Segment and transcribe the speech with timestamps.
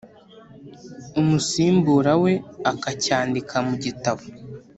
[1.21, 2.33] umusimbura we
[2.71, 4.23] akacyandika mu gitabo